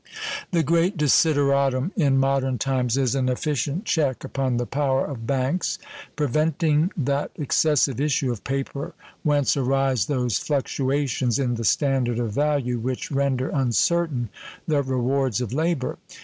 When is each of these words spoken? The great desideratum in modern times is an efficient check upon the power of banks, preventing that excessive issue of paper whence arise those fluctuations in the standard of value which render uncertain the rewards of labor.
The 0.51 0.63
great 0.63 0.97
desideratum 0.97 1.91
in 1.95 2.17
modern 2.17 2.57
times 2.57 2.97
is 2.97 3.13
an 3.13 3.29
efficient 3.29 3.85
check 3.85 4.23
upon 4.23 4.57
the 4.57 4.65
power 4.65 5.05
of 5.05 5.27
banks, 5.27 5.77
preventing 6.15 6.91
that 6.97 7.29
excessive 7.35 8.01
issue 8.01 8.31
of 8.31 8.43
paper 8.43 8.95
whence 9.21 9.55
arise 9.55 10.07
those 10.07 10.39
fluctuations 10.39 11.37
in 11.37 11.53
the 11.53 11.63
standard 11.63 12.17
of 12.17 12.31
value 12.33 12.79
which 12.79 13.11
render 13.11 13.49
uncertain 13.49 14.29
the 14.67 14.81
rewards 14.81 15.39
of 15.39 15.53
labor. 15.53 15.99